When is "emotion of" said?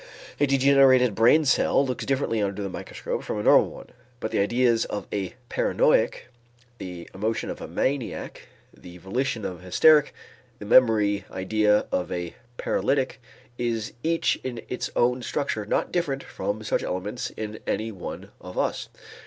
7.13-7.61